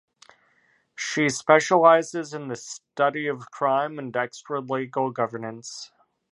She 0.95 1.29
specializes 1.29 2.33
in 2.33 2.47
the 2.47 2.55
study 2.55 3.27
of 3.27 3.51
crime 3.51 3.99
and 3.99 4.11
extralegal 4.11 5.13
governance. 5.13 5.91